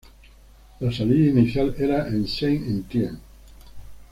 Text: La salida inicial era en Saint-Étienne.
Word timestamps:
La 0.79 0.91
salida 0.91 1.29
inicial 1.29 1.75
era 1.77 2.07
en 2.07 2.25
Saint-Étienne. 2.25 3.19